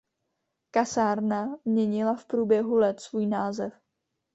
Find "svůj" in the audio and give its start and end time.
2.99-3.27